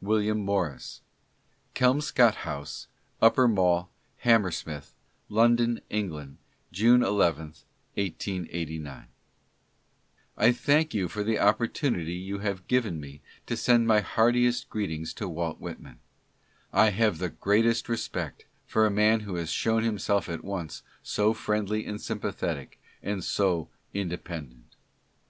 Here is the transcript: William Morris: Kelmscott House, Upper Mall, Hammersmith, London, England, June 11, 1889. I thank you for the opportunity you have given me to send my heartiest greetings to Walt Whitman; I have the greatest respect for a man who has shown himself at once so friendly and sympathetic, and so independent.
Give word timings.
William 0.00 0.38
Morris: 0.40 1.02
Kelmscott 1.72 2.34
House, 2.44 2.88
Upper 3.22 3.46
Mall, 3.46 3.92
Hammersmith, 4.24 4.96
London, 5.28 5.80
England, 5.88 6.38
June 6.72 7.00
11, 7.04 7.54
1889. 7.94 9.06
I 10.36 10.50
thank 10.50 10.94
you 10.94 11.06
for 11.06 11.22
the 11.22 11.38
opportunity 11.38 12.14
you 12.14 12.40
have 12.40 12.66
given 12.66 12.98
me 12.98 13.20
to 13.46 13.56
send 13.56 13.86
my 13.86 14.00
heartiest 14.00 14.68
greetings 14.68 15.14
to 15.14 15.28
Walt 15.28 15.60
Whitman; 15.60 16.00
I 16.72 16.90
have 16.90 17.18
the 17.18 17.28
greatest 17.28 17.88
respect 17.88 18.46
for 18.66 18.84
a 18.84 18.90
man 18.90 19.20
who 19.20 19.36
has 19.36 19.48
shown 19.52 19.84
himself 19.84 20.28
at 20.28 20.42
once 20.42 20.82
so 21.04 21.32
friendly 21.32 21.86
and 21.86 22.00
sympathetic, 22.00 22.80
and 23.00 23.22
so 23.22 23.68
independent. 23.94 24.74